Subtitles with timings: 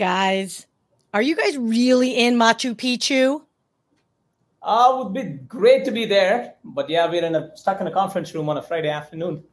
[0.00, 0.66] Guys,
[1.12, 3.42] are you guys really in Machu Picchu?
[4.62, 7.92] Uh, would be great to be there, but yeah, we're in a stuck in a
[7.92, 9.44] conference room on a Friday afternoon.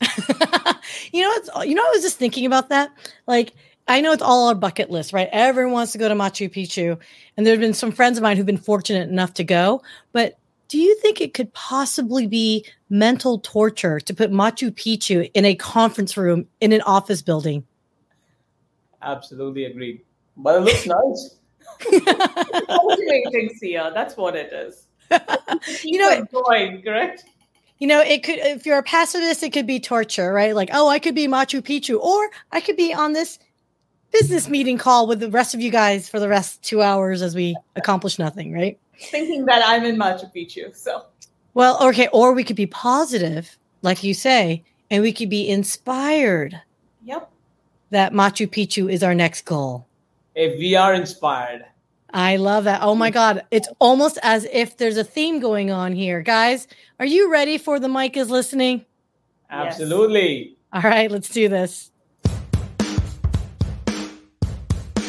[0.00, 2.92] you know, it's, you know, I was just thinking about that.
[3.26, 3.52] Like,
[3.88, 5.28] I know it's all our bucket list, right?
[5.32, 6.96] Everyone wants to go to Machu Picchu,
[7.36, 9.82] and there have been some friends of mine who've been fortunate enough to go.
[10.12, 10.38] But
[10.68, 15.56] do you think it could possibly be mental torture to put Machu Picchu in a
[15.56, 17.66] conference room in an office building?
[19.02, 20.02] Absolutely agreed.
[20.36, 21.36] But it looks nice.
[22.68, 23.90] Motivating, Sia.
[23.94, 24.86] That's what it is.
[25.84, 27.24] you know, going correct.
[27.78, 30.54] You know, it could if you're a pacifist, it could be torture, right?
[30.54, 33.38] Like, oh, I could be Machu Picchu, or I could be on this
[34.12, 37.34] business meeting call with the rest of you guys for the rest two hours as
[37.34, 38.78] we accomplish nothing, right?
[38.98, 40.76] Thinking that I'm in Machu Picchu.
[40.76, 41.04] So
[41.54, 46.60] well, okay, or we could be positive, like you say, and we could be inspired.
[47.04, 47.30] Yep.
[47.90, 49.86] That Machu Picchu is our next goal.
[50.34, 51.64] If we are inspired.
[52.12, 52.82] I love that.
[52.82, 53.44] Oh my God.
[53.50, 56.22] It's almost as if there's a theme going on here.
[56.22, 56.66] Guys,
[56.98, 58.84] are you ready for the mic is listening?
[59.50, 60.56] Absolutely.
[60.72, 60.84] Yes.
[60.84, 61.90] All right, let's do this.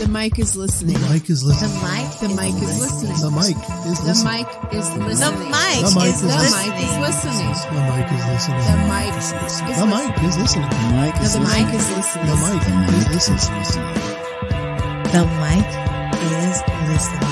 [0.02, 0.98] The mic is listening.
[0.98, 1.70] The mic is listening.
[1.70, 2.10] The mic.
[2.22, 3.22] The mic is listening.
[3.22, 4.34] The mic is The listening.
[4.34, 5.08] mic is listening.
[5.08, 6.70] The mic The mic is is The listening.
[6.72, 7.54] mic is listening.
[7.70, 8.66] The mic is listening.
[8.66, 9.78] The mic is listening.
[9.78, 10.70] The mic is listening.
[10.72, 11.62] The mic No, is the listening.
[11.62, 12.26] mic is listening.
[12.26, 13.60] The mic The mic is is listening.
[13.62, 13.94] listening.
[15.14, 15.70] The mic
[16.34, 16.58] is
[16.90, 17.31] listening.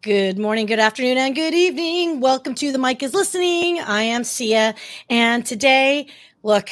[0.00, 2.20] Good morning, good afternoon, and good evening.
[2.20, 3.80] Welcome to the mic is listening.
[3.80, 4.76] I am Sia,
[5.10, 6.06] and today,
[6.44, 6.68] look,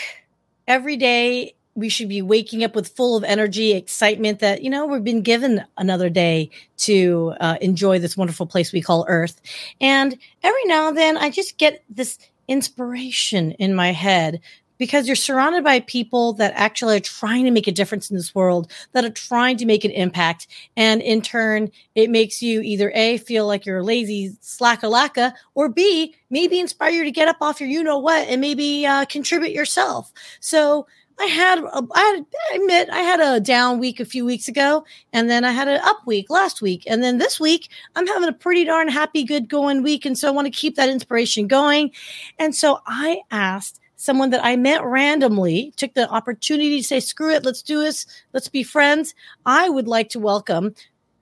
[0.68, 4.86] every day we should be waking up with full of energy, excitement that you know
[4.86, 9.40] we've been given another day to uh, enjoy this wonderful place we call Earth.
[9.80, 14.40] And every now and then, I just get this inspiration in my head
[14.78, 18.34] because you're surrounded by people that actually are trying to make a difference in this
[18.34, 20.46] world, that are trying to make an impact.
[20.76, 25.68] And in turn, it makes you either A, feel like you're a lazy slacka or
[25.68, 29.04] B, maybe inspire you to get up off your you know what and maybe uh,
[29.06, 30.12] contribute yourself.
[30.40, 30.86] So
[31.18, 34.48] I had, a, I had, I admit, I had a down week a few weeks
[34.48, 38.06] ago, and then I had an up week last week, and then this week I'm
[38.06, 40.90] having a pretty darn happy, good going week, and so I want to keep that
[40.90, 41.92] inspiration going.
[42.38, 47.32] And so I asked someone that I met randomly, took the opportunity to say, screw
[47.32, 49.14] it, let's do this, let's be friends.
[49.44, 50.74] I would like to welcome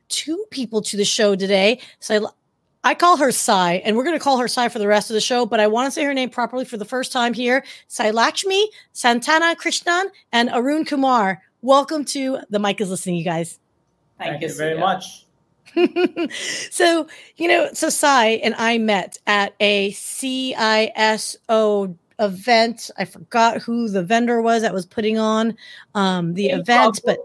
[0.09, 1.81] two people to the show today.
[2.01, 4.89] So I, I call her Sai, and we're going to call her Sai for the
[4.89, 7.13] rest of the show, but I want to say her name properly for the first
[7.13, 7.65] time here.
[7.89, 11.41] Sai Lakshmi, Santhanakrishnan, and Arun Kumar.
[11.63, 13.59] Welcome to the mic is listening, you guys.
[14.19, 14.81] Thank, you, you very Sia.
[14.81, 15.25] much.
[16.71, 20.57] so, you know, so Sai and I met at a CISO
[22.19, 22.91] event.
[22.99, 25.57] I forgot who the vendor was that was putting on
[25.95, 27.19] um, the Came event, but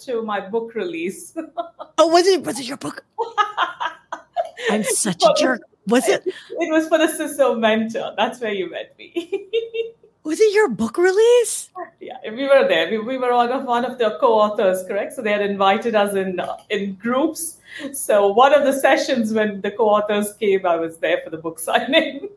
[0.00, 1.34] to my book release.
[1.98, 3.04] oh, was it was it your book?
[4.70, 5.62] I'm such a jerk.
[5.88, 8.14] Was it It was for the CISO mentor.
[8.16, 9.42] That's where you met me.
[10.24, 11.68] was it your book release?
[12.00, 12.90] yeah, we were there.
[12.90, 15.12] We, we were one of one of the co-authors, correct?
[15.12, 17.58] So they had invited us in uh, in groups.
[17.92, 21.58] So one of the sessions when the co-authors came, I was there for the book
[21.58, 22.28] signing.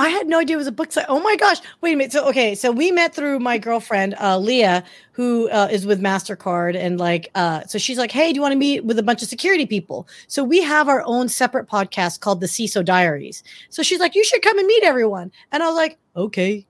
[0.00, 1.04] I had no idea it was a book site.
[1.10, 1.58] Oh my gosh.
[1.82, 2.12] Wait a minute.
[2.12, 2.54] So, okay.
[2.54, 6.74] So we met through my girlfriend, uh, Leah, who uh, is with MasterCard.
[6.74, 9.22] And like, uh, so she's like, hey, do you want to meet with a bunch
[9.22, 10.08] of security people?
[10.26, 13.42] So we have our own separate podcast called the CISO Diaries.
[13.68, 15.32] So she's like, you should come and meet everyone.
[15.52, 16.66] And I was like, okay.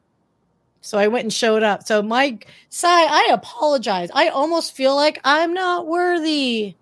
[0.81, 1.87] So I went and showed up.
[1.87, 2.37] So my
[2.69, 4.11] Sai, I apologize.
[4.12, 6.75] I almost feel like I'm not worthy.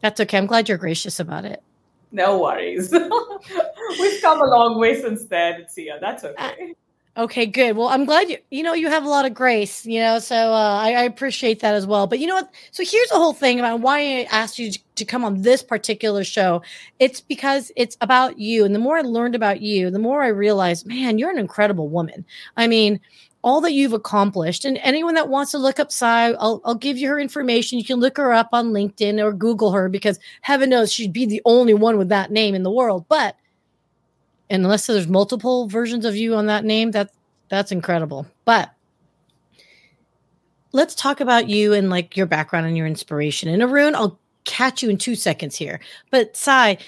[0.00, 0.38] That's okay.
[0.38, 1.60] I'm glad you're gracious about it.
[2.10, 2.90] No worries.
[4.00, 5.62] We've come a long way since then.
[5.62, 6.74] It's yeah, that's uh, okay.
[7.18, 7.76] Okay, good.
[7.76, 10.36] Well, I'm glad you you know you have a lot of grace, you know, so
[10.36, 12.06] uh, I, I appreciate that as well.
[12.06, 12.54] But you know what?
[12.70, 16.22] So here's the whole thing about why I asked you to come on this particular
[16.22, 16.62] show.
[17.00, 20.28] It's because it's about you, and the more I learned about you, the more I
[20.28, 22.24] realized, man, you're an incredible woman.
[22.56, 23.00] I mean,
[23.42, 26.98] all that you've accomplished, and anyone that wants to look up Sai, I'll I'll give
[26.98, 27.78] you her information.
[27.80, 31.26] You can look her up on LinkedIn or Google her because heaven knows she'd be
[31.26, 33.06] the only one with that name in the world.
[33.08, 33.34] But
[34.50, 37.10] unless there's multiple versions of you on that name, that
[37.48, 38.26] that's incredible.
[38.44, 38.70] But
[40.72, 43.48] let's talk about you and like your background and your inspiration.
[43.48, 45.80] And Arun, I'll catch you in two seconds here.
[46.10, 46.78] But Sai,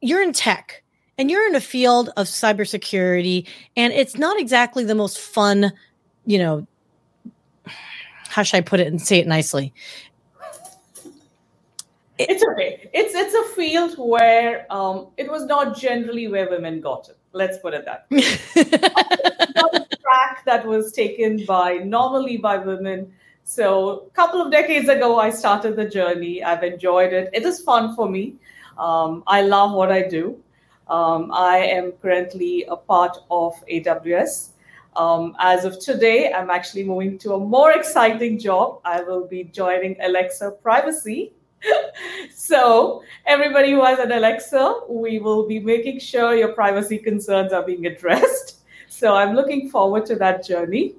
[0.00, 0.82] you're in tech
[1.18, 3.46] and you're in a field of cybersecurity,
[3.76, 5.72] and it's not exactly the most fun,
[6.24, 6.66] you know.
[8.28, 9.74] How should I put it and say it nicely?
[12.28, 12.90] It's okay.
[12.92, 17.16] It's it's a field where um, it was not generally where women got it.
[17.32, 18.06] Let's put it that.
[18.10, 18.20] way.
[19.56, 23.12] not a track that was taken by normally by women.
[23.44, 26.42] So a couple of decades ago, I started the journey.
[26.42, 27.30] I've enjoyed it.
[27.32, 28.34] It is fun for me.
[28.78, 30.38] Um, I love what I do.
[30.88, 34.50] Um, I am currently a part of AWS.
[34.96, 38.80] Um, as of today, I'm actually moving to a more exciting job.
[38.84, 41.32] I will be joining Alexa Privacy.
[42.34, 47.62] so, everybody who has an Alexa, we will be making sure your privacy concerns are
[47.62, 48.56] being addressed.
[48.92, 50.94] So, I'm looking forward to that journey.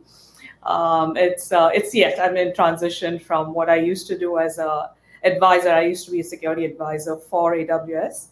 [0.63, 4.59] Um, it's uh, it's yet I'm in transition from what I used to do as
[4.59, 4.91] a
[5.23, 5.69] advisor.
[5.69, 8.27] I used to be a security advisor for AWS,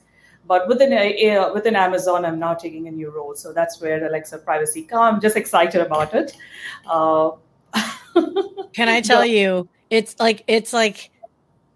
[0.47, 3.35] but within a, within Amazon, I'm now taking a new role.
[3.35, 5.15] So that's where Alexa Privacy comes.
[5.15, 6.35] I'm just excited about it.
[6.87, 7.31] Uh,
[8.73, 11.11] Can I tell you, it's like it's like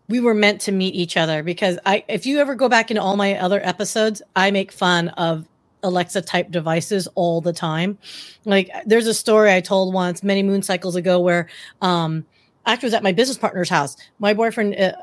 [0.07, 3.01] we were meant to meet each other because I if you ever go back into
[3.01, 5.47] all my other episodes, I make fun of
[5.81, 7.97] Alexa type devices all the time.
[8.45, 11.47] Like there's a story I told once many moon cycles ago where
[11.81, 12.25] um
[12.65, 13.97] actually was at my business partner's house.
[14.19, 14.93] My boyfriend uh,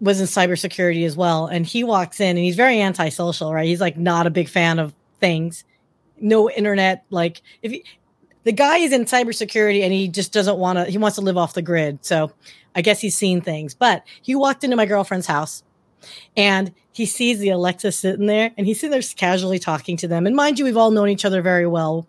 [0.00, 3.66] was in cybersecurity as well and he walks in and he's very antisocial, right?
[3.66, 5.64] He's like not a big fan of things.
[6.20, 7.84] No internet like if he,
[8.44, 11.36] the guy is in cybersecurity and he just doesn't want to he wants to live
[11.36, 12.04] off the grid.
[12.04, 12.32] So
[12.74, 13.74] I guess he's seen things.
[13.74, 15.62] But he walked into my girlfriend's house
[16.36, 20.26] and he sees the Alexa sitting there and he's sitting there casually talking to them.
[20.26, 22.06] And mind you, we've all known each other very well.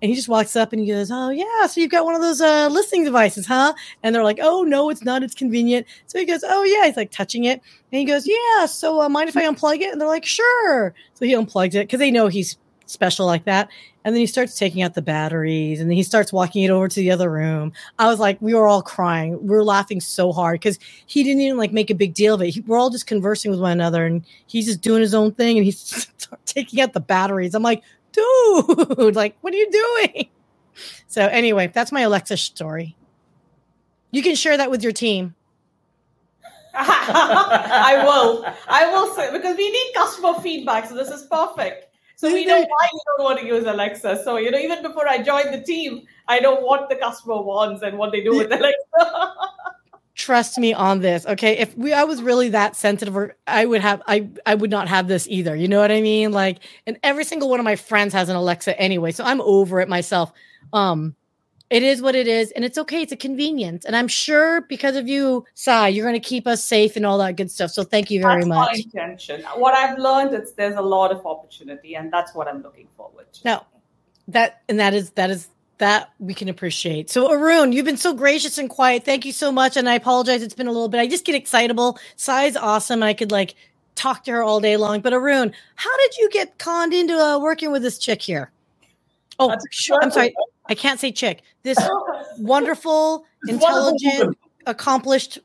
[0.00, 1.66] And he just walks up and he goes, Oh, yeah.
[1.66, 3.74] So you've got one of those uh, listening devices, huh?
[4.02, 5.22] And they're like, Oh, no, it's not.
[5.22, 5.86] It's convenient.
[6.06, 6.86] So he goes, Oh, yeah.
[6.86, 7.60] He's like touching it.
[7.90, 8.66] And he goes, Yeah.
[8.66, 9.90] So uh, mind if I unplug it?
[9.90, 10.94] And they're like, Sure.
[11.14, 12.56] So he unplugs it because they know he's
[12.88, 13.68] special like that.
[14.04, 16.88] And then he starts taking out the batteries and then he starts walking it over
[16.88, 17.72] to the other room.
[17.98, 19.32] I was like, we were all crying.
[19.42, 22.42] We were laughing so hard because he didn't even like make a big deal of
[22.42, 22.50] it.
[22.50, 25.58] He, we're all just conversing with one another and he's just doing his own thing
[25.58, 26.08] and he's
[26.46, 27.54] taking out the batteries.
[27.54, 27.82] I'm like,
[28.12, 30.28] dude, like, what are you doing?
[31.06, 32.96] So, anyway, that's my Alexa story.
[34.10, 35.34] You can share that with your team.
[36.74, 38.46] I will.
[38.68, 40.88] I will say because we need customer feedback.
[40.88, 41.87] So this is perfect.
[42.18, 44.22] So we know why you don't want to use Alexa.
[44.24, 47.80] So you know, even before I joined the team, I know what the customer wants
[47.82, 49.34] and what they do with Alexa.
[50.16, 51.24] Trust me on this.
[51.26, 51.56] Okay.
[51.58, 54.88] If we I was really that sensitive, or I would have I I would not
[54.88, 55.54] have this either.
[55.54, 56.32] You know what I mean?
[56.32, 59.12] Like, and every single one of my friends has an Alexa anyway.
[59.12, 60.32] So I'm over it myself.
[60.72, 61.14] Um,
[61.70, 63.02] it is what it is, and it's okay.
[63.02, 66.64] It's a convenience, and I'm sure because of you, Sai, you're going to keep us
[66.64, 67.70] safe and all that good stuff.
[67.70, 68.70] So thank you very that's much.
[68.72, 69.42] My intention.
[69.56, 73.30] What I've learned is there's a lot of opportunity, and that's what I'm looking forward
[73.34, 73.40] to.
[73.44, 73.66] No,
[74.28, 77.10] that and that is that is that we can appreciate.
[77.10, 79.04] So Arun, you've been so gracious and quiet.
[79.04, 80.42] Thank you so much, and I apologize.
[80.42, 81.00] It's been a little bit.
[81.00, 81.98] I just get excitable.
[82.16, 83.54] Sai's awesome, and I could like
[83.94, 85.00] talk to her all day long.
[85.00, 88.50] But Arun, how did you get conned into uh, working with this chick here?
[89.38, 89.98] Oh, sure.
[90.02, 90.34] I'm sorry.
[90.68, 91.42] I can't say chick.
[91.62, 91.78] This
[92.38, 94.36] wonderful, intelligent,
[94.66, 95.38] accomplished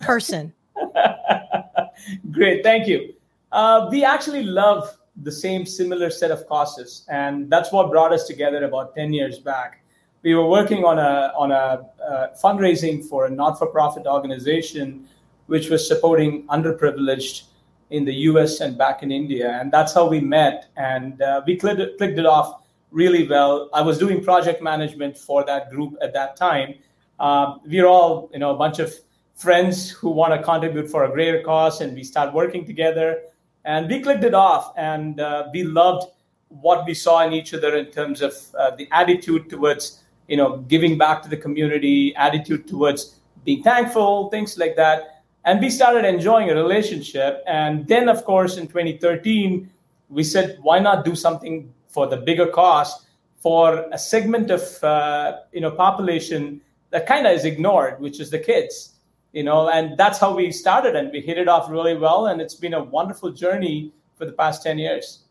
[0.00, 0.52] person.
[2.30, 3.14] Great, thank you.
[3.52, 8.26] Uh, we actually love the same similar set of causes, and that's what brought us
[8.26, 9.82] together about ten years back.
[10.22, 15.06] We were working on a on a uh, fundraising for a not-for-profit organization,
[15.46, 17.44] which was supporting underprivileged
[17.90, 18.60] in the U.S.
[18.60, 20.66] and back in India, and that's how we met.
[20.76, 23.68] And uh, we clicked clicked it off really well.
[23.72, 26.74] I was doing project management for that group at that time.
[27.18, 28.94] Uh, we're all, you know, a bunch of
[29.34, 33.22] friends who want to contribute for a greater cause, and we start working together.
[33.64, 36.10] And we clicked it off, and uh, we loved
[36.48, 40.58] what we saw in each other in terms of uh, the attitude towards, you know,
[40.68, 45.22] giving back to the community, attitude towards being thankful, things like that.
[45.44, 47.42] And we started enjoying a relationship.
[47.46, 49.70] And then, of course, in 2013,
[50.08, 53.06] we said, why not do something for the bigger cost
[53.38, 58.30] for a segment of uh, you know population that kind of is ignored, which is
[58.30, 58.94] the kids.
[59.32, 62.40] You know, and that's how we started, and we hit it off really well, and
[62.40, 65.24] it's been a wonderful journey for the past ten years.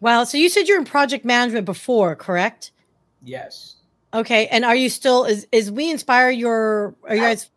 [0.00, 0.24] Wow!
[0.24, 2.72] So you said you're in project management before, correct?
[3.22, 3.76] Yes.
[4.14, 7.48] Okay, and are you still is is WeInspire your are you guys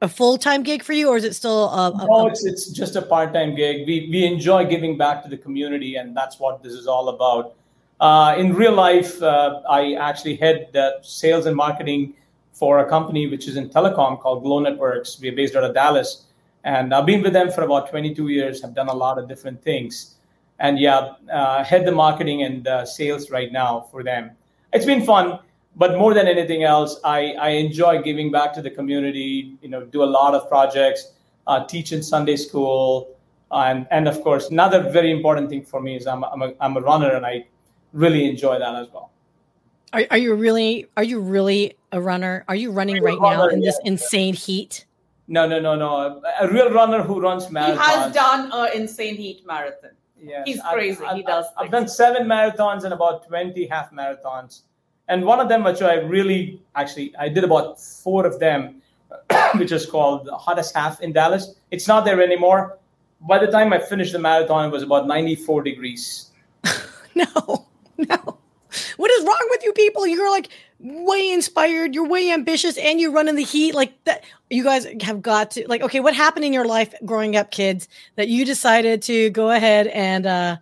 [0.00, 2.28] a full time gig for you, or is it still a, a no?
[2.28, 3.86] It's it's just a part time gig.
[3.86, 7.56] We we enjoy giving back to the community, and that's what this is all about.
[8.00, 12.14] Uh, in real life, uh, I actually head sales and marketing
[12.52, 15.20] for a company which is in telecom called Glow Networks.
[15.20, 16.24] We're based out of Dallas,
[16.64, 18.64] and I've been with them for about 22 years.
[18.64, 20.16] I've done a lot of different things,
[20.58, 24.30] and yeah, uh, head the marketing and uh, sales right now for them.
[24.72, 25.38] It's been fun,
[25.76, 29.56] but more than anything else, I, I enjoy giving back to the community.
[29.60, 31.12] You know, do a lot of projects.
[31.46, 33.16] uh, teach in Sunday school,
[33.50, 36.52] and and of course, another very important thing for me is I'm a, I'm a,
[36.60, 37.46] I'm a runner, and I
[37.92, 39.10] really enjoy that as well.
[39.92, 42.44] Are, are you really are you really a runner?
[42.48, 43.90] Are you running I'm a right now runner, in this yeah.
[43.92, 44.86] insane heat?
[45.28, 46.20] No, no, no, no.
[46.40, 49.90] A, a real runner who runs He has done an insane heat marathon.
[50.20, 51.04] Yeah, He's I've- crazy.
[51.04, 51.72] I've, He does I've, I've things.
[51.72, 54.62] done seven marathons and about 20 half marathons.
[55.08, 58.80] And one of them, which I really actually, I did about four of them,
[59.56, 61.54] which is called the hottest half in Dallas.
[61.72, 62.78] It's not there anymore.
[63.28, 66.30] By the time I finished the marathon, it was about 94 degrees.
[67.16, 67.66] No,
[68.08, 68.38] no.
[68.96, 70.06] What is wrong with you people?
[70.06, 71.94] You're like way inspired.
[71.94, 74.24] You're way ambitious, and you run in the heat like that.
[74.48, 75.82] You guys have got to like.
[75.82, 79.88] Okay, what happened in your life growing up, kids, that you decided to go ahead
[79.88, 80.56] and uh,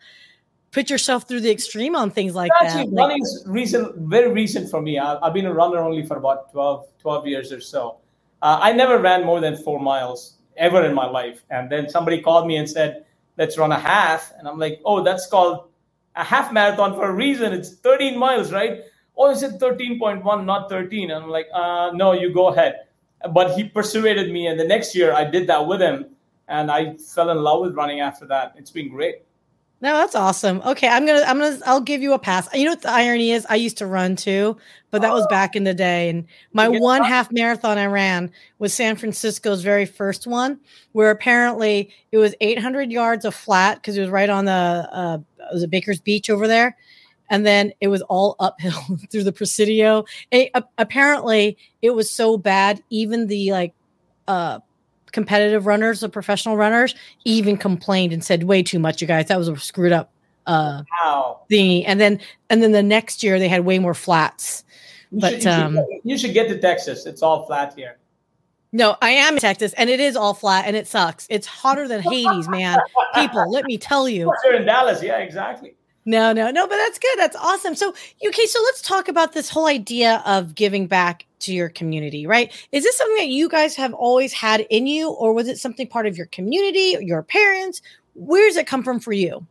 [0.73, 2.97] put yourself through the extreme on things like Actually, that?
[2.97, 4.99] Running is recent, very recent for me.
[4.99, 7.97] I, I've been a runner only for about 12, 12 years or so.
[8.40, 11.42] Uh, I never ran more than four miles ever in my life.
[11.50, 13.04] And then somebody called me and said,
[13.37, 14.33] let's run a half.
[14.38, 15.68] And I'm like, oh, that's called
[16.18, 17.52] a half marathon for a reason.
[17.52, 18.80] It's 13 miles, right?
[19.16, 21.10] Oh, is it 13.1, not 13?
[21.10, 22.80] And I'm like, uh, no, you go ahead.
[23.32, 24.48] But he persuaded me.
[24.48, 26.06] And the next year I did that with him.
[26.48, 28.54] And I fell in love with running after that.
[28.56, 29.22] It's been great.
[29.80, 30.61] No, that's awesome.
[30.66, 32.49] Okay, I'm gonna, I'm gonna, I'll give you a pass.
[32.52, 33.47] You know what the irony is?
[33.49, 34.56] I used to run too,
[34.90, 36.08] but that was back in the day.
[36.11, 40.58] And my one half marathon I ran was San Francisco's very first one,
[40.92, 45.18] where apparently it was 800 yards of flat because it was right on the, uh,
[45.38, 46.76] it was a Baker's Beach over there,
[47.30, 48.82] and then it was all uphill
[49.12, 50.04] through the Presidio.
[50.32, 53.75] A- a- apparently, it was so bad, even the like,
[54.26, 54.58] uh,
[55.12, 59.27] competitive runners, the professional runners, even complained and said, "Way too much, you guys.
[59.27, 60.11] That was a screwed up
[60.47, 61.41] uh, Wow.
[61.50, 64.65] thingy." And then, and then the next year they had way more flats.
[65.11, 67.07] You But, should, you, um, should, you should get to Texas.
[67.07, 67.97] It's all flat here.
[68.71, 71.27] No, I am in Texas, and it is all flat, and it sucks.
[71.31, 72.79] It's hotter than Hades, man.
[73.15, 74.31] People, let me tell you.
[74.45, 75.03] You're in Dallas.
[75.03, 75.75] Yeah, exactly.
[76.09, 77.19] No, no, no, but that's good.
[77.19, 77.75] That's awesome.
[77.75, 77.93] So,
[78.27, 82.50] okay, so let's talk about this whole idea of giving back to your community, right?
[82.73, 85.87] Is this something that you guys have always had in you, or was it something
[85.87, 87.83] part of your community, your parents?
[88.15, 89.47] Where does it come from for you?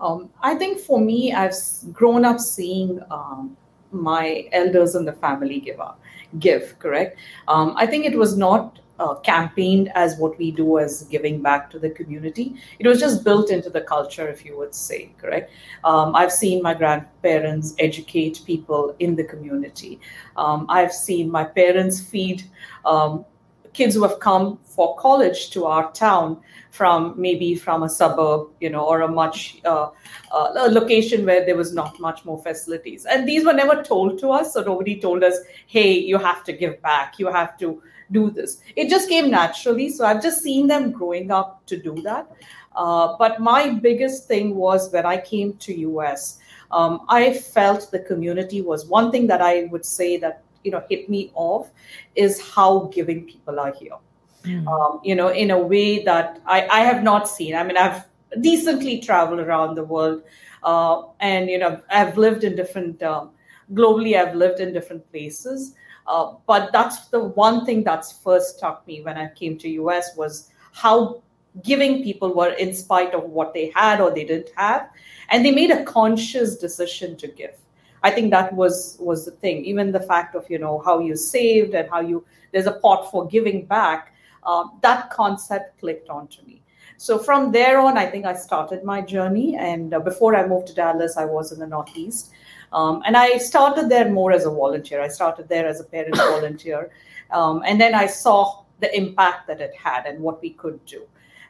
[0.00, 1.54] Um, I think for me, I've
[1.92, 3.56] grown up seeing um,
[3.92, 6.00] my elders in the family give up,
[6.40, 6.76] give.
[6.80, 7.16] Correct.
[7.46, 11.70] Um, I think it was not uh, campaigned as what we do as giving back
[11.70, 12.54] to the community.
[12.78, 15.10] It was just built into the culture, if you would say.
[15.18, 15.50] Correct.
[15.84, 20.00] Um, I've seen my grandparents educate people in the community.
[20.36, 22.44] Um, I've seen my parents feed.
[22.84, 23.24] Um,
[23.72, 28.70] kids who have come for college to our town from maybe from a suburb you
[28.70, 29.88] know or a much uh,
[30.32, 33.06] uh, location where there was not much more facilities.
[33.06, 36.52] And these were never told to us so nobody told us hey you have to
[36.52, 37.18] give back.
[37.18, 38.60] You have to do this.
[38.76, 42.30] It just came naturally so i've just seen them growing up to do that.
[42.74, 46.38] Uh, but my biggest thing was when i came to us
[46.70, 50.82] um, i felt the community was one thing that i would say that you know
[50.88, 51.70] hit me off
[52.14, 53.96] is how giving people are here
[54.44, 57.54] um, you know, in a way that I, I have not seen.
[57.54, 58.04] I mean, I've
[58.40, 60.22] decently traveled around the world,
[60.62, 63.30] uh, and you know, I've lived in different um,
[63.74, 64.16] globally.
[64.16, 65.74] I've lived in different places,
[66.06, 70.16] uh, but that's the one thing that's first struck me when I came to US
[70.16, 71.22] was how
[71.62, 74.88] giving people were in spite of what they had or they didn't have,
[75.28, 77.59] and they made a conscious decision to give.
[78.02, 79.64] I think that was was the thing.
[79.64, 83.10] Even the fact of you know how you saved and how you there's a pot
[83.10, 84.14] for giving back
[84.44, 86.62] um, that concept clicked onto me.
[86.96, 89.56] So from there on, I think I started my journey.
[89.56, 92.30] And uh, before I moved to Dallas, I was in the Northeast.
[92.72, 95.00] Um, and I started there more as a volunteer.
[95.00, 96.90] I started there as a parent volunteer.
[97.30, 101.06] Um, and then I saw the impact that it had and what we could do.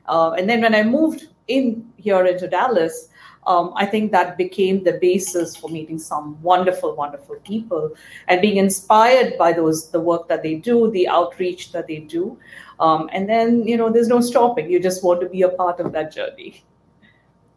[0.06, 3.08] Uh, and then when I moved in here into Dallas,
[3.46, 7.94] um, I think that became the basis for meeting some wonderful, wonderful people
[8.28, 12.38] and being inspired by those the work that they do, the outreach that they do.
[12.78, 14.70] Um, and then you know, there's no stopping.
[14.70, 16.64] You just want to be a part of that journey.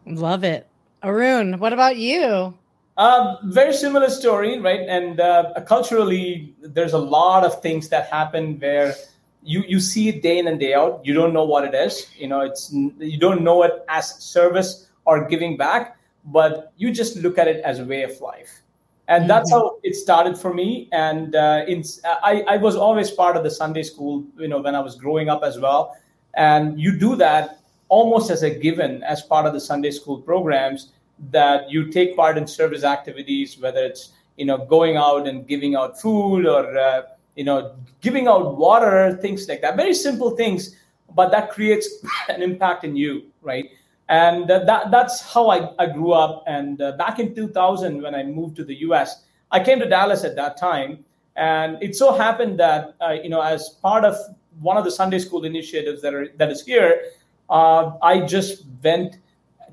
[0.05, 0.67] Love it.
[1.03, 2.53] Arun, what about you?
[2.95, 4.81] Um, very similar story, right?
[4.87, 8.95] And uh, culturally, there's a lot of things that happen where
[9.41, 11.01] you you see it day in and day out.
[11.03, 12.07] You don't know what it is.
[12.15, 17.17] You know, it's you don't know it as service or giving back, but you just
[17.17, 18.61] look at it as a way of life.
[19.09, 20.87] And that's how it started for me.
[20.93, 24.75] And uh, in, I, I was always part of the Sunday school, you know, when
[24.75, 25.97] I was growing up as well.
[26.35, 30.93] And you do that almost as a given as part of the Sunday school programs
[31.31, 35.75] that you take part in service activities, whether it's you know going out and giving
[35.75, 37.03] out food or uh,
[37.35, 39.75] you know, giving out water, things like that.
[39.75, 40.75] Very simple things,
[41.15, 41.89] but that creates
[42.29, 43.69] an impact in you, right?
[44.13, 46.43] And that that's how I, I grew up.
[46.45, 50.23] And uh, back in 2000, when I moved to the U.S., I came to Dallas
[50.23, 51.03] at that time,
[51.35, 54.15] and it so happened that uh, you know, as part of
[54.61, 57.05] one of the Sunday school initiatives that are that is here,
[57.49, 59.17] uh, I just went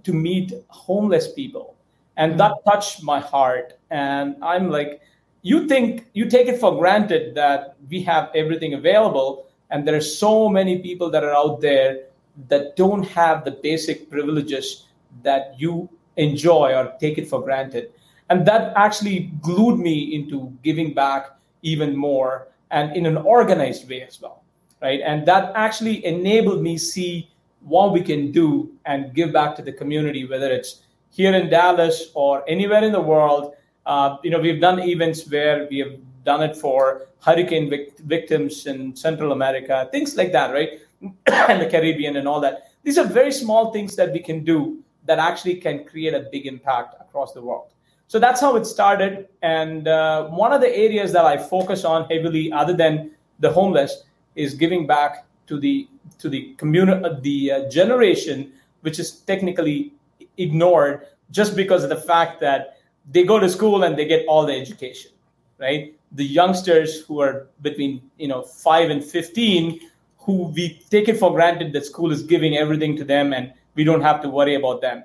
[0.05, 1.77] to meet homeless people,
[2.17, 3.79] and that touched my heart.
[3.91, 5.03] And I'm like,
[5.43, 10.09] you think you take it for granted that we have everything available, and there are
[10.25, 12.05] so many people that are out there
[12.49, 14.87] that don't have the basic privileges
[15.23, 17.93] that you enjoy or take it for granted.
[18.29, 21.31] And that actually glued me into giving back
[21.63, 24.45] even more and in an organized way as well.
[24.81, 25.01] Right.
[25.05, 27.31] And that actually enabled me see
[27.61, 32.11] what we can do and give back to the community, whether it's here in Dallas
[32.15, 33.55] or anywhere in the world.
[33.85, 38.67] Uh, you know, we've done events where we have done it for hurricane vic- victims
[38.67, 40.81] in Central America, things like that, right?
[41.27, 42.73] and the Caribbean and all that.
[42.83, 46.47] These are very small things that we can do that actually can create a big
[46.47, 47.73] impact across the world.
[48.07, 49.29] So that's how it started.
[49.43, 54.05] And uh, one of the areas that I focus on heavily, other than the homeless,
[54.35, 55.89] is giving back to the
[56.19, 58.53] to the community, the uh, generation
[58.83, 59.93] which is technically
[60.39, 62.79] ignored just because of the fact that
[63.11, 65.11] they go to school and they get all the education,
[65.59, 65.95] right?
[66.13, 69.81] The youngsters who are between you know five and fifteen
[70.21, 73.85] who we take it for granted that school is giving everything to them and we
[73.85, 75.05] don't have to worry about them.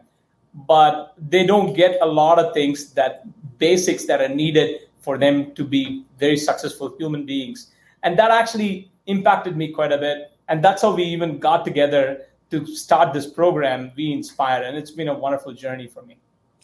[0.68, 3.24] But they don't get a lot of things that
[3.58, 7.72] basics that are needed for them to be very successful human beings.
[8.04, 10.32] And that actually impacted me quite a bit.
[10.48, 14.68] And that's how we even got together to start this program, WeInspire.
[14.68, 16.18] And it's been a wonderful journey for me.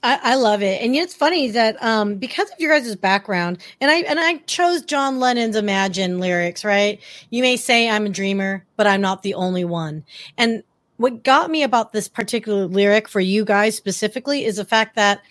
[0.04, 3.92] I, I, love it, and it's funny that um, because of your guys' background, and
[3.92, 6.66] I and I chose John Lennon's "Imagine" lyrics.
[6.66, 7.00] Right?
[7.30, 10.04] You may say I'm a dreamer, but I'm not the only one.
[10.38, 10.64] And
[10.98, 15.22] what got me about this particular lyric for you guys specifically is the fact that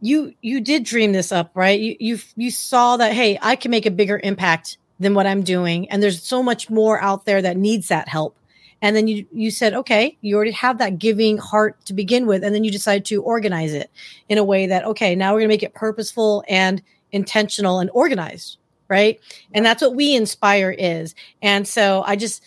[0.00, 1.78] you you did dream this up, right?
[1.78, 5.42] You you you saw that hey, I can make a bigger impact than what I'm
[5.42, 8.36] doing, and there's so much more out there that needs that help
[8.84, 12.44] and then you you said okay you already have that giving heart to begin with.
[12.44, 13.90] And then you decide to organize it
[14.28, 17.90] in a way that okay now we're going to make it purposeful and intentional and
[17.94, 19.18] organized right?
[19.54, 21.14] And that's what WeInspire is.
[21.40, 22.44] And so i just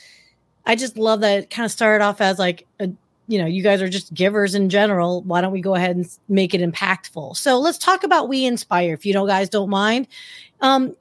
[0.67, 2.89] i just love that it kind of started off as like a
[3.27, 5.23] you know you guys are just givers in general.
[5.23, 7.35] Why don't we go ahead and make it impactful?
[7.35, 10.07] So let's talk about WeInspire if you know guys don't mind.
[10.61, 10.95] Um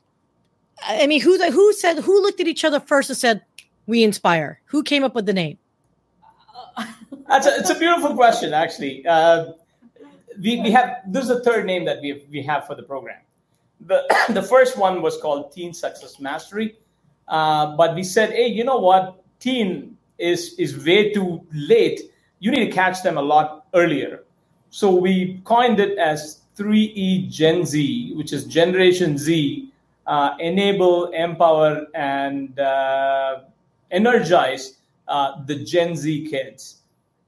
[0.83, 3.42] i mean who who said who looked at each other first and said
[3.88, 4.57] WeInspire?
[4.66, 5.59] Who came up with the name?
[7.29, 9.07] That's a, it's a beautiful question, actually.
[9.07, 9.53] Uh,
[10.40, 13.20] we, we have there's a third name that we have, we have for the program.
[13.81, 16.77] The the first one was called Teen Success Mastery,
[17.29, 19.22] uh, but we said, hey, you know what?
[19.40, 22.12] Teen is is way too late.
[22.38, 24.25] You need to catch them a lot earlier.
[24.70, 29.70] So we coined it as 3E Gen Z, which is Generation Z,
[30.07, 33.40] uh, enable, empower, and uh,
[33.90, 36.77] energize uh, the Gen Z kids.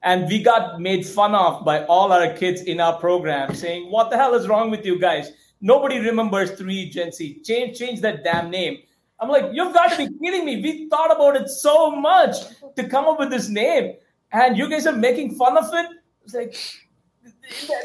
[0.02, 4.10] And we got made fun of by all our kids in our program saying, What
[4.10, 5.32] the hell is wrong with you guys?
[5.60, 7.40] Nobody remembers 3 Gen Z.
[7.42, 8.78] Change, change that damn name.
[9.18, 10.62] I'm like, You've got to be kidding me.
[10.62, 12.36] We thought about it so much
[12.76, 13.94] to come up with this name.
[14.30, 15.86] And you guys are making fun of it.
[16.24, 16.54] It's like,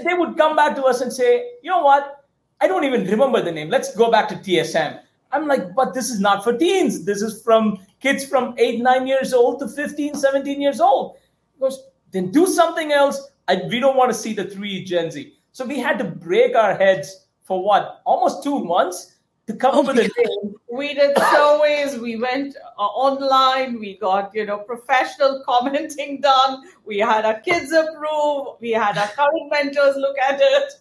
[0.03, 2.25] they would come back to us and say, You know what?
[2.61, 3.69] I don't even remember the name.
[3.69, 5.01] Let's go back to TSM.
[5.33, 7.03] I'm like, but this is not for teens.
[7.05, 11.15] This is from kids from eight, nine years old to 15, 17 years old.
[11.53, 13.31] He goes, then do something else.
[13.47, 15.33] I, we don't want to see the three Gen Z.
[15.53, 18.01] So we had to break our heads for what?
[18.05, 19.15] Almost two months
[19.47, 20.55] to come up with a name.
[20.71, 21.97] We did surveys.
[21.97, 23.79] We went uh, online.
[23.79, 26.63] We got you know professional commenting done.
[26.85, 28.55] We had our kids approve.
[28.59, 30.73] We had our current mentors look at it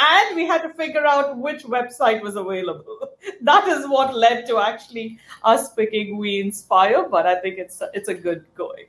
[0.00, 2.98] and we had to figure out which website was available.
[3.42, 8.14] That is what led to actually us picking WeInspire, but I think it's it's a
[8.14, 8.86] good going.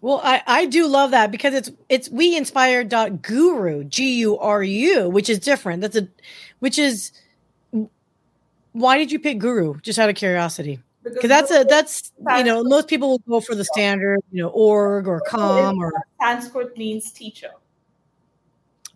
[0.00, 5.08] Well, I, I do love that because it's it's WeInspire guru G U R U,
[5.08, 5.82] which is different.
[5.82, 6.08] That's a
[6.60, 7.12] which is
[8.72, 9.78] why did you pick guru?
[9.80, 10.80] Just out of curiosity.
[11.04, 14.48] Because that's a that's you know most people will go for the standard you know
[14.48, 17.50] org or com or Sanskrit means teacher.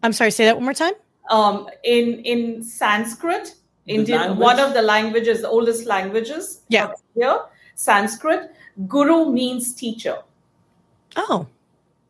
[0.02, 0.92] I'm sorry, say that one more time.
[1.28, 3.54] Um, in in Sanskrit,
[3.86, 6.62] Indian, one of the languages, the oldest languages.
[6.68, 6.92] Yeah.
[7.14, 7.40] Here,
[7.74, 8.52] Sanskrit.
[8.86, 10.18] Guru means teacher.
[11.16, 11.46] Oh,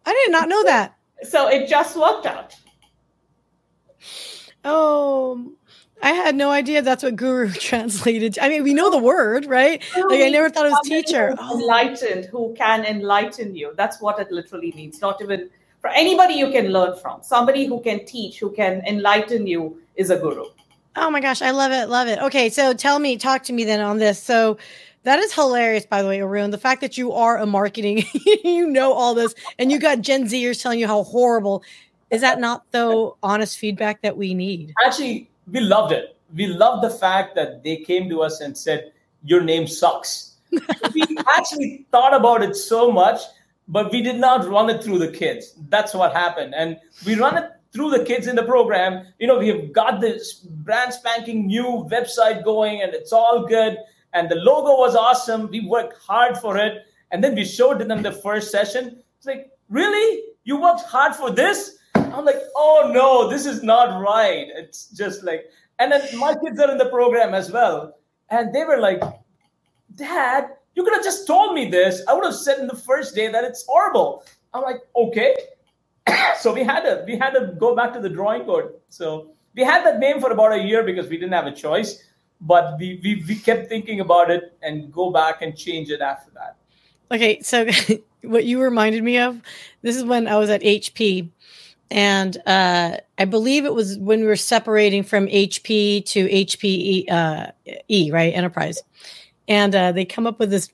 [0.05, 0.97] I did not know that.
[1.23, 2.55] So it just worked out.
[4.65, 5.53] Oh,
[6.03, 8.39] I had no idea that's what guru translated.
[8.39, 9.83] I mean, we know the word, right?
[9.95, 11.35] Like I never thought it was teacher.
[11.53, 13.73] Enlightened, who can enlighten you.
[13.77, 15.01] That's what it literally means.
[15.01, 17.23] Not even for anybody you can learn from.
[17.23, 20.45] Somebody who can teach, who can enlighten you is a guru.
[20.97, 22.19] oh my gosh, I love it, love it.
[22.21, 24.23] Okay, so tell me, talk to me then on this.
[24.23, 24.59] So
[25.07, 26.51] that is hilarious, by the way, Arun.
[26.51, 28.05] The fact that you are a marketing,
[28.45, 31.63] you know all this, and you got Gen Zers telling you how horrible.
[32.11, 34.75] Is that not though honest feedback that we need?
[34.85, 36.17] Actually, we loved it.
[36.35, 38.93] We loved the fact that they came to us and said,
[39.25, 40.37] Your name sucks.
[40.95, 41.03] we
[41.37, 43.21] actually thought about it so much,
[43.69, 45.55] but we did not run it through the kids.
[45.69, 46.55] That's what happened.
[46.55, 49.07] And we run it through the kids in the program.
[49.19, 53.79] You know, we have got this brand spanking new website going, and it's all good.
[54.13, 55.49] And the logo was awesome.
[55.51, 56.87] We worked hard for it.
[57.11, 59.03] And then we showed them the first session.
[59.19, 60.23] It's like, Really?
[60.45, 61.79] You worked hard for this?
[61.95, 64.47] I'm like, oh no, this is not right.
[64.55, 65.47] It's just like,
[65.79, 67.99] and then my kids are in the program as well.
[68.31, 69.03] And they were like,
[69.95, 72.03] Dad, you could have just told me this.
[72.07, 74.25] I would have said in the first day that it's horrible.
[74.55, 75.35] I'm like, okay.
[76.39, 78.75] so we had to we had to go back to the drawing board.
[78.91, 82.03] So we had that name for about a year because we didn't have a choice.
[82.39, 86.31] But we, we, we kept thinking about it and go back and change it after
[86.35, 86.57] that.
[87.11, 87.67] Okay, so
[88.23, 89.41] what you reminded me of,
[89.81, 91.31] this is when I was at HP,
[91.91, 97.53] and uh, I believe it was when we were separating from HP to HPE, uh,
[97.89, 98.83] E, right, Enterprise,
[99.49, 100.71] and uh, they come up with this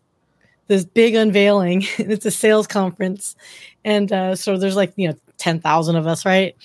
[0.69, 1.83] this big unveiling.
[1.99, 3.37] it's a sales conference,
[3.85, 6.57] and uh, so there's like you know ten thousand of us, right,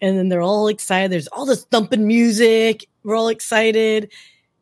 [0.00, 1.10] and then they're all excited.
[1.10, 2.86] There's all this thumping music.
[3.02, 4.10] We're all excited,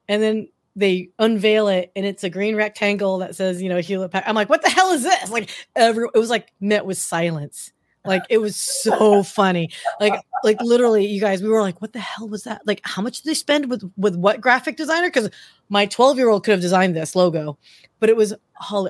[0.09, 4.11] and then they unveil it and it's a green rectangle that says, you know, Hewlett
[4.11, 4.29] Packard.
[4.29, 5.31] I'm like, what the hell is this?
[5.31, 7.73] Like every it was like met with silence.
[8.05, 9.71] Like it was so funny.
[10.01, 12.63] Like like literally, you guys, we were like, what the hell was that?
[12.67, 15.09] Like, how much did they spend with with what graphic designer?
[15.09, 15.31] Because
[15.69, 17.59] my 12 year old could have designed this logo,
[18.01, 18.35] but it was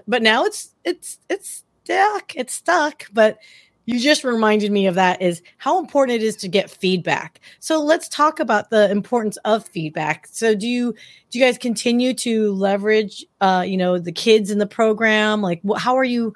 [0.06, 2.34] but now it's it's it's stuck.
[2.36, 3.06] It's stuck.
[3.12, 3.38] But
[3.84, 7.40] you just reminded me of that is how important it is to get feedback.
[7.58, 10.28] So let's talk about the importance of feedback.
[10.30, 10.94] So do you
[11.30, 15.42] do you guys continue to leverage uh you know the kids in the program?
[15.42, 16.34] Like how are you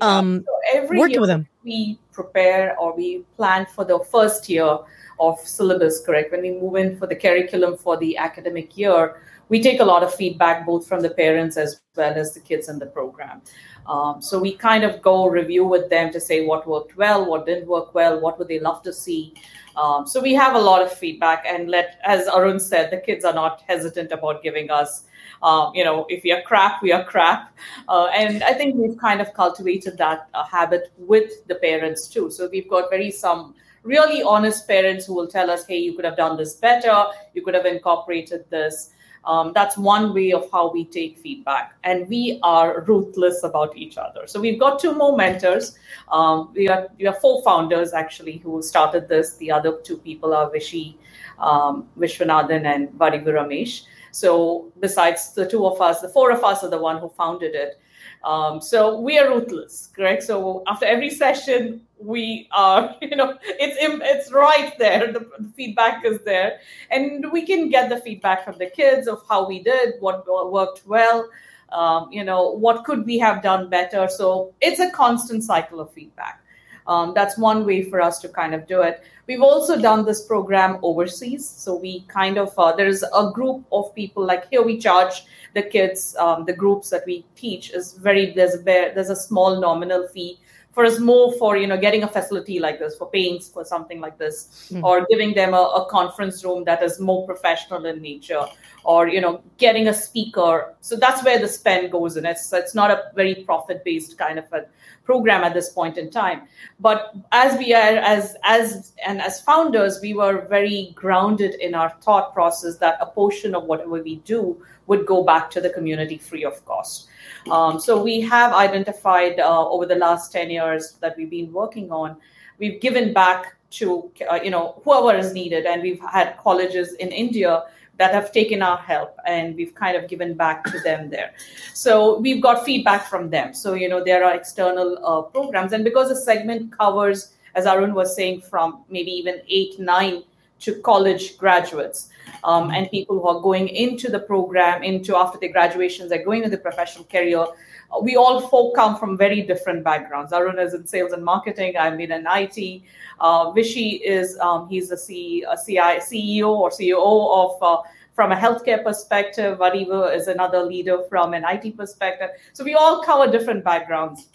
[0.00, 1.48] um So every working year with them?
[1.64, 4.78] we prepare or we plan for the first year
[5.20, 6.32] of syllabus, correct?
[6.32, 10.02] When we move in for the curriculum for the academic year, we take a lot
[10.02, 13.42] of feedback both from the parents as well as the kids in the program.
[13.86, 17.46] Um, so we kind of go review with them to say what worked well, what
[17.46, 19.32] didn't work well, what would they love to see.
[19.76, 23.24] Um, so we have a lot of feedback, and let, as Arun said, the kids
[23.24, 25.06] are not hesitant about giving us
[25.42, 27.56] um, you know, if we are crap, we are crap.
[27.88, 32.30] Uh, and I think we've kind of cultivated that uh, habit with the parents too.
[32.30, 36.04] So we've got very some really honest parents who will tell us, hey, you could
[36.04, 38.90] have done this better, you could have incorporated this.
[39.24, 43.98] Um, that's one way of how we take feedback, and we are ruthless about each
[43.98, 44.26] other.
[44.26, 45.78] So we've got two more mentors.
[46.10, 49.36] Um, we are we are four founders actually who started this.
[49.36, 50.96] The other two people are Vishy
[51.38, 53.82] um, Vishwanathan and Vadivu Ramesh.
[54.12, 57.54] So besides the two of us, the four of us are the one who founded
[57.54, 57.80] it.
[58.24, 60.24] Um, so we are ruthless, correct?
[60.24, 65.12] So after every session, we are, you know, it's it's right there.
[65.12, 66.58] The, the feedback is there,
[66.90, 70.86] and we can get the feedback from the kids of how we did, what worked
[70.86, 71.28] well,
[71.70, 74.08] um, you know, what could we have done better.
[74.08, 76.42] So it's a constant cycle of feedback.
[76.88, 79.04] Um, that's one way for us to kind of do it.
[79.26, 81.46] We've also done this program overseas.
[81.46, 85.24] So we kind of, uh, there's a group of people like here we charge
[85.54, 89.60] the kids, um, the groups that we teach is very, there's a, there's a small
[89.60, 90.38] nominal fee
[90.78, 94.00] for us more for you know getting a facility like this for paying for something
[94.00, 94.36] like this
[94.70, 94.84] Mm.
[94.84, 98.44] or giving them a, a conference room that is more professional in nature
[98.84, 100.74] or you know getting a speaker.
[100.80, 102.26] So that's where the spend goes in.
[102.26, 104.66] It's it's not a very profit based kind of a
[105.04, 106.42] program at this point in time.
[106.78, 111.90] But as we are as as and as founders we were very grounded in our
[112.06, 114.42] thought process that a portion of whatever we do
[114.86, 117.08] would go back to the community free of cost
[117.50, 121.90] um, so we have identified uh, over the last 10 years that we've been working
[121.90, 122.16] on
[122.58, 127.08] we've given back to uh, you know whoever is needed and we've had colleges in
[127.08, 127.64] india
[127.98, 131.34] that have taken our help and we've kind of given back to them there.
[131.74, 133.52] So we've got feedback from them.
[133.52, 137.94] So you know there are external uh, programs and because the segment covers as arun
[137.94, 140.22] was saying from maybe even 8 9
[140.60, 142.08] to college graduates
[142.44, 146.42] um, and people who are going into the program, into after their graduations, they're going
[146.42, 147.40] into the professional career.
[147.40, 150.32] Uh, we all folk come from very different backgrounds.
[150.32, 151.74] Arun is in sales and marketing.
[151.78, 152.82] I'm in an IT.
[153.20, 157.82] Uh, Vishy is um, he's a, C, a CI, CEO or CEO of uh,
[158.14, 159.58] from a healthcare perspective.
[159.58, 162.30] Vadivu is another leader from an IT perspective.
[162.52, 164.28] So we all cover different backgrounds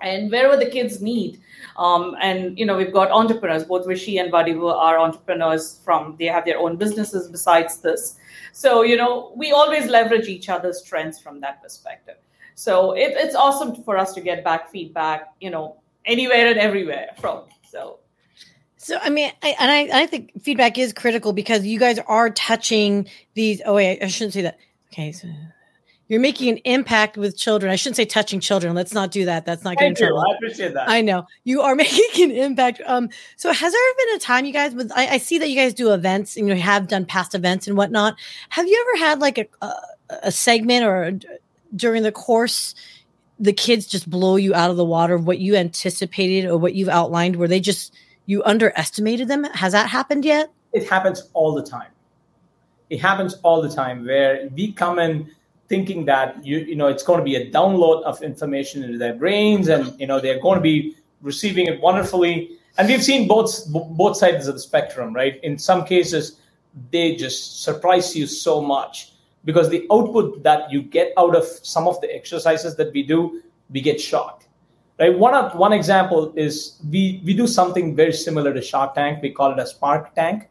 [0.00, 1.40] and wherever the kids need
[1.76, 6.26] um, and you know we've got entrepreneurs both rishi and vadivu are entrepreneurs from they
[6.26, 8.16] have their own businesses besides this
[8.52, 12.16] so you know we always leverage each other's strengths from that perspective
[12.54, 17.08] so it, it's awesome for us to get back feedback you know anywhere and everywhere
[17.18, 17.98] from so
[18.78, 22.30] so I mean, I, and I, I think feedback is critical because you guys are
[22.30, 23.60] touching these.
[23.66, 24.58] Oh wait, I shouldn't say that.
[24.92, 25.26] Okay, so
[26.08, 27.72] you're making an impact with children.
[27.72, 28.74] I shouldn't say touching children.
[28.74, 29.44] Let's not do that.
[29.44, 30.14] That's not Thank getting you.
[30.14, 30.30] trouble.
[30.30, 30.88] I appreciate that.
[30.88, 32.80] I know you are making an impact.
[32.86, 34.92] Um, so has there ever been a time you guys with?
[34.94, 37.76] I, I see that you guys do events and you have done past events and
[37.76, 38.16] whatnot.
[38.50, 39.74] Have you ever had like a a,
[40.24, 41.18] a segment or
[41.74, 42.74] during the course,
[43.38, 46.74] the kids just blow you out of the water of what you anticipated or what
[46.74, 47.92] you've outlined, where they just
[48.26, 49.44] you underestimated them?
[49.44, 50.50] Has that happened yet?
[50.76, 51.90] it happens all the time.
[52.90, 55.30] It happens all the time where we come in
[55.68, 59.14] thinking that you you know it's going to be a download of information into their
[59.14, 62.58] brains and you know they're going to be receiving it wonderfully.
[62.78, 65.42] And we've seen both both sides of the spectrum right?
[65.42, 66.40] In some cases
[66.90, 69.12] they just surprise you so much
[69.44, 73.42] because the output that you get out of some of the exercises that we do
[73.70, 74.48] we get shocked
[75.00, 75.18] right?
[75.18, 79.22] One one example is we we do something very similar to shark tank.
[79.22, 80.48] We call it a spark tank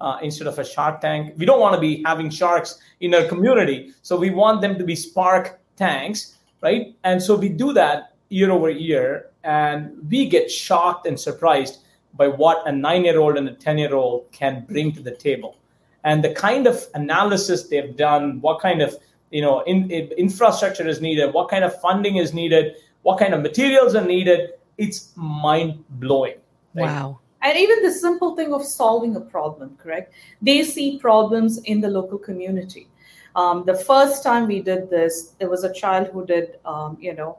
[0.00, 1.34] uh, instead of a shark tank.
[1.36, 3.92] We don't want to be having sharks in our community.
[4.02, 6.94] So we want them to be spark tanks, right?
[7.04, 11.78] And so we do that year over year, and we get shocked and surprised
[12.14, 15.14] by what a nine year old and a 10 year old can bring to the
[15.14, 15.56] table.
[16.04, 18.96] And the kind of analysis they've done, what kind of
[19.30, 23.34] you know in, in- infrastructure is needed, what kind of funding is needed, what kind
[23.34, 26.36] of materials are needed, it's mind blowing.
[26.74, 27.20] Wow.
[27.46, 30.12] And even the simple thing of solving a problem correct?
[30.42, 32.88] They see problems in the local community.
[33.36, 37.14] Um, the first time we did this there was a child who did um, you
[37.14, 37.38] know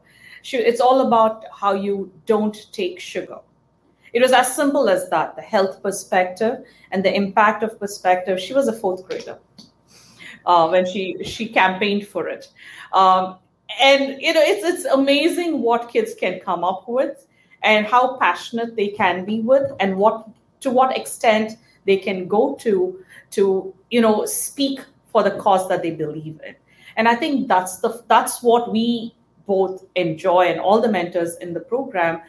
[0.49, 3.39] it's all about how you don't take sugar.
[4.13, 8.39] It was as simple as that the health perspective and the impact of perspective.
[8.39, 9.37] She was a fourth grader
[10.45, 12.47] uh, when she she campaigned for it.
[12.93, 13.39] Um,
[13.81, 17.26] and you know it's it's amazing what kids can come up with
[17.63, 20.27] and how passionate they can be with and what
[20.59, 24.79] to what extent they can go to to you know speak
[25.11, 26.55] for the cause that they believe in.
[26.95, 29.13] And i think that's the that's what we
[29.45, 32.21] both enjoy and all the mentors in the program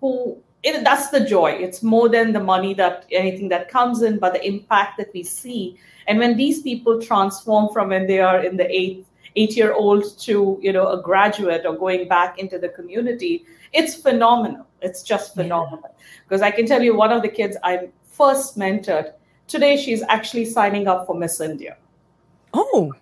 [0.00, 1.52] who it, that's the joy.
[1.52, 5.22] It's more than the money that anything that comes in but the impact that we
[5.22, 5.78] see.
[6.08, 10.18] And when these people transform from when they are in the eighth eight year old
[10.18, 14.66] to you know a graduate or going back into the community it's phenomenal.
[14.80, 15.94] It's just phenomenal.
[16.24, 19.12] Because i can tell you one of the kids i first mentored
[19.46, 21.76] today she's actually signing up for miss india.
[22.54, 22.92] Oh,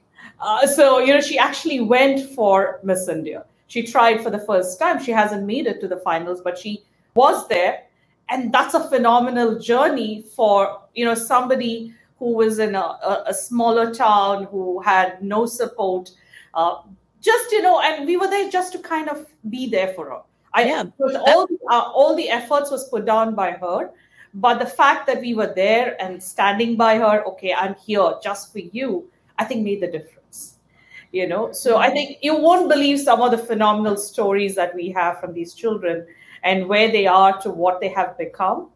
[0.40, 3.44] uh, so you know she actually went for miss india.
[3.66, 5.02] She tried for the first time.
[5.02, 7.84] She hasn't made it to the finals but she was there.
[8.30, 13.34] And that's a phenomenal journey for you know somebody who was in a, a, a
[13.34, 16.10] smaller town who had no support
[16.54, 16.76] uh,
[17.20, 20.20] just you know and we were there just to kind of be there for her.
[20.54, 20.84] I, Yeah.
[20.84, 23.90] because all uh, all the efforts was put down by her
[24.34, 28.52] but the fact that we were there and standing by her okay i'm here just
[28.52, 30.58] for you i think made the difference
[31.12, 31.52] you know?
[31.52, 35.32] So i think you won't believe some of the phenomenal stories that we have from
[35.32, 36.06] these children
[36.42, 38.68] and where they are to what they have become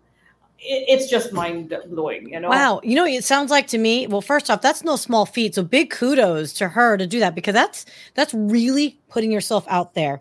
[0.61, 2.81] it's just mind blowing you know Wow.
[2.83, 5.55] You know, it sounds like to me, well, first off, that's no small feat.
[5.55, 9.95] So big kudos to her to do that because that's that's really putting yourself out
[9.95, 10.21] there.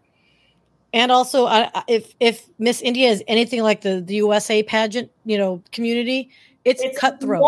[0.93, 5.38] And also, uh, if if Miss India is anything like the, the USA pageant, you
[5.38, 6.30] know, community,
[6.65, 7.41] it's, it's cutthroat.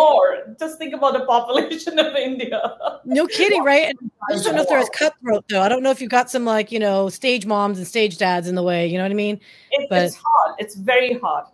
[0.60, 2.62] just think about the population of india
[3.06, 3.90] No kidding, right?
[3.90, 5.62] And I just don't know if they're as cutthroat though.
[5.62, 8.48] I don't know if you've got some like you know stage moms and stage dads
[8.48, 8.88] in the way.
[8.88, 9.40] You know what I mean?
[9.72, 11.46] it, But- it's hard it's very hard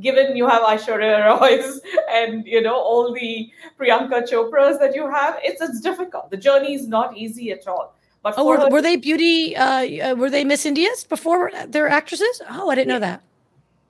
[0.00, 5.38] given you have Aishwarya Rai's and you know all the Priyanka Chopras that you have,
[5.42, 6.30] it's it's difficult.
[6.30, 7.94] The journey is not easy at all.
[8.22, 9.56] But Oh, were, her, were they beauty?
[9.56, 12.40] Uh, uh, were they Miss Indias before they're actresses?
[12.48, 13.20] Oh, I didn't know that.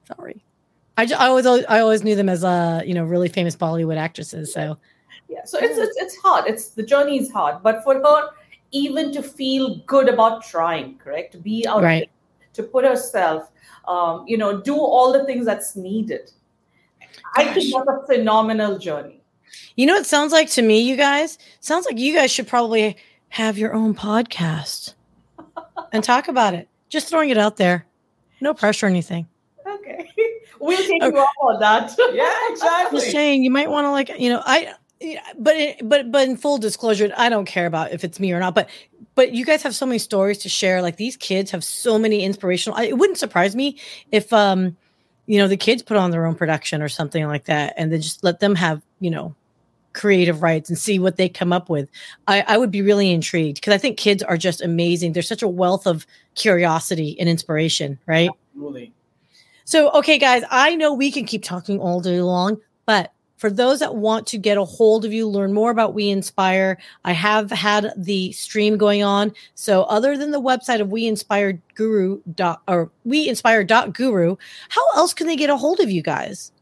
[0.08, 0.42] Sorry,
[0.96, 3.98] I, ju- I always I always knew them as uh you know really famous Bollywood
[3.98, 4.52] actresses.
[4.52, 4.78] So
[5.28, 6.46] yeah, so it's, it's it's hard.
[6.48, 7.62] It's the journey is hard.
[7.62, 8.30] But for her,
[8.72, 12.10] even to feel good about trying, correct, to be out Right.
[12.54, 13.51] to put herself,
[13.86, 16.30] um, you know, do all the things that's needed.
[17.34, 19.20] I think that's a phenomenal journey.
[19.76, 21.38] You know it sounds like to me, you guys?
[21.60, 22.96] Sounds like you guys should probably
[23.30, 24.94] have your own podcast
[25.92, 26.68] and talk about it.
[26.88, 27.86] Just throwing it out there.
[28.40, 29.26] No pressure or anything.
[29.66, 30.08] Okay.
[30.60, 31.92] We'll take you up on that.
[32.12, 33.00] Yeah, exactly.
[33.00, 34.74] Just saying, you might want to like, you know, I.
[35.36, 38.38] But it, but but in full disclosure, I don't care about if it's me or
[38.38, 38.54] not.
[38.54, 38.70] But
[39.14, 40.82] but you guys have so many stories to share.
[40.82, 42.78] Like these kids have so many inspirational.
[42.78, 43.78] I, it wouldn't surprise me
[44.10, 44.76] if um,
[45.26, 48.00] you know, the kids put on their own production or something like that, and then
[48.00, 49.34] just let them have you know,
[49.92, 51.90] creative rights and see what they come up with.
[52.26, 55.12] I, I would be really intrigued because I think kids are just amazing.
[55.12, 58.30] There's such a wealth of curiosity and inspiration, right?
[58.54, 58.92] Absolutely.
[59.64, 63.80] So, okay, guys, I know we can keep talking all day long, but for those
[63.80, 67.92] that want to get a hold of you, learn more about WeInspire, I have had
[67.96, 69.32] the stream going on.
[69.56, 74.36] So, other than the website of WeInspire Guru dot or WeInspire dot Guru,
[74.68, 76.52] how else can they get a hold of you guys?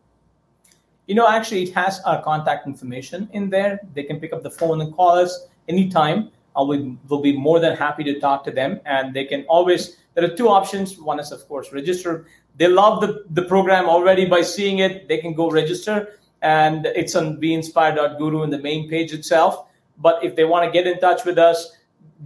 [1.07, 3.81] You know, actually, it has our contact information in there.
[3.93, 6.31] They can pick up the phone and call us anytime.
[6.57, 9.45] Uh, I would will be more than happy to talk to them, and they can
[9.51, 9.99] always.
[10.15, 10.99] There are two options.
[10.99, 12.25] One is, of course, register.
[12.57, 15.09] They love the, the program already by seeing it.
[15.09, 19.67] They can go register, and it's on weinspire.guru in the main page itself.
[19.99, 21.77] But if they want to get in touch with us,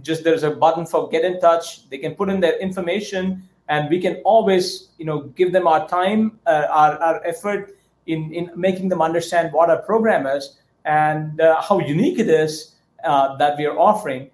[0.01, 1.89] just there's a button for get in touch.
[1.89, 5.87] They can put in their information, and we can always, you know, give them our
[5.87, 11.41] time, uh, our, our effort in, in making them understand what our program is and
[11.41, 14.29] uh, how unique it is uh, that we are offering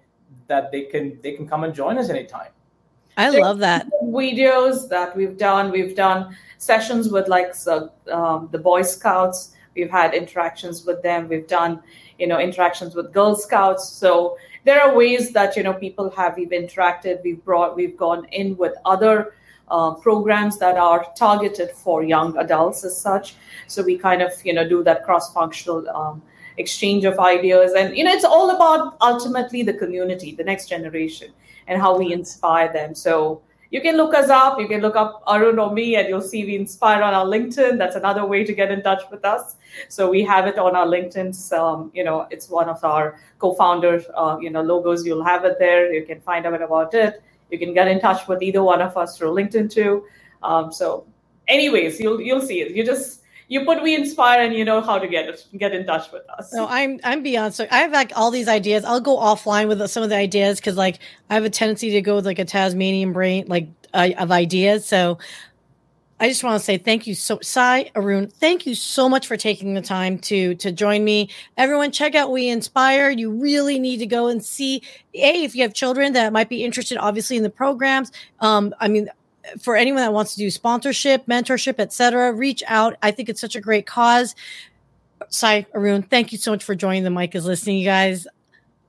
[0.48, 2.50] that they can they can come and join us anytime
[3.16, 3.86] I love that.
[4.04, 5.70] videos that we've done.
[5.70, 9.52] We've done sessions with like so, um, the Boy Scouts.
[9.74, 11.28] We've had interactions with them.
[11.28, 11.82] We've done,
[12.18, 13.88] you know, interactions with Girl Scouts.
[13.88, 17.22] So there are ways that you know people have we've interacted.
[17.22, 19.34] We've brought we've gone in with other
[19.68, 23.34] uh, programs that are targeted for young adults as such.
[23.66, 25.88] So we kind of you know do that cross functional.
[25.88, 26.22] Um,
[26.58, 31.32] exchange of ideas and you know it's all about ultimately the community the next generation
[31.66, 33.40] and how we inspire them so
[33.72, 34.60] you can look us up.
[34.60, 37.78] You can look up arun or me and you'll see WeInspire on our linkedin.
[37.78, 39.56] That's another way to get in touch with us.
[39.88, 41.32] So we have it on our linkedin.
[41.58, 45.06] Um, you know it's one of our co-founders uh, you know logos.
[45.06, 45.90] You'll have it there.
[45.90, 47.22] You can find out about it.
[47.50, 50.04] You can get in touch with either one of us through linkedin too.
[50.42, 51.06] Um, so
[51.48, 52.72] anyways you'll you'll see it.
[52.72, 53.21] You just
[53.52, 56.66] you put WeInspire and you know how to get get in touch with us No,
[56.66, 58.82] I'm I'm beyond so I have like all these ideas.
[58.84, 62.00] I'll go offline with some of the ideas because like I have a tendency to
[62.00, 64.86] go with like a Tasmanian brain like uh, of ideas.
[64.86, 65.18] So
[66.18, 69.36] I just want to say thank you so Sai Arun, thank you so much for
[69.36, 71.28] taking the time to to join me.
[71.58, 73.18] Everyone check out WeInspire.
[73.18, 74.80] You really need to go and see
[75.12, 78.12] A if you have children that might be interested obviously in the programs.
[78.40, 79.10] Um I mean
[79.60, 82.96] for anyone that wants to do sponsorship, mentorship, etc., reach out.
[83.02, 84.34] I think it's such a great cause.
[85.28, 88.26] Sai Arun, thank you so much for joining the mic is listening, you guys.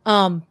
[0.06, 0.44] Um,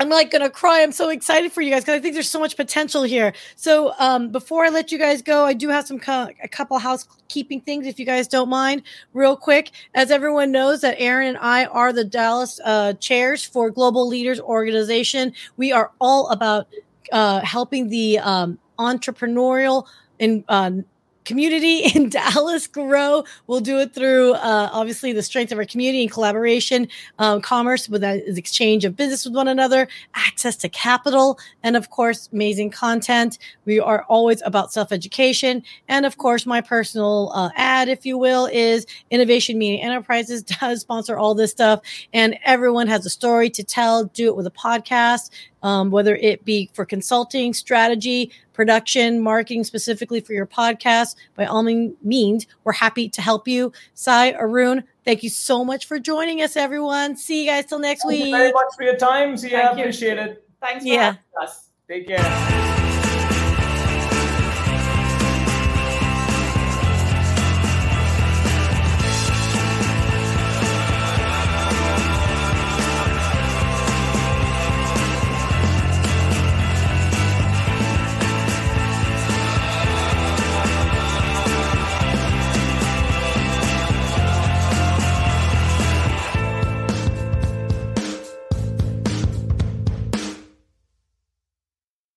[0.00, 0.82] I'm like gonna cry.
[0.82, 3.32] I'm so excited for you guys because I think there's so much potential here.
[3.56, 6.78] So um, before I let you guys go, I do have some co- a couple
[6.78, 9.72] housekeeping things, if you guys don't mind, real quick.
[9.94, 14.38] As everyone knows, that Aaron and I are the Dallas uh, chairs for Global Leaders
[14.38, 15.32] Organization.
[15.56, 16.68] We are all about
[17.10, 19.86] uh, helping the um, entrepreneurial
[20.20, 20.84] and um,
[21.28, 23.22] community in Dallas grow.
[23.46, 26.88] We'll do it through uh, obviously the strength of our community and collaboration,
[27.18, 31.90] um, commerce with is exchange of business with one another, access to capital, and of
[31.90, 33.38] course, amazing content.
[33.66, 35.62] We are always about self education.
[35.86, 40.80] And of course, my personal uh, ad, if you will, is Innovation Media Enterprises does
[40.80, 41.80] sponsor all this stuff.
[42.14, 44.04] And everyone has a story to tell.
[44.04, 45.30] Do it with a podcast.
[45.60, 51.62] Um, whether it be for consulting, strategy, production, marketing specifically for your podcast, by all
[51.62, 53.72] means, we're happy to help you.
[53.94, 57.16] Sai, Arun, thank you so much for joining us, everyone.
[57.16, 58.20] See you guys till next thank week.
[58.22, 59.50] Thank you very much for your time Zia.
[59.50, 59.82] Thank you.
[59.84, 61.04] appreciate it thanks for Yeah.
[61.04, 62.74] having us take care